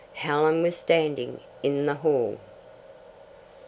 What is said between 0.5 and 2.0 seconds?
was standing in the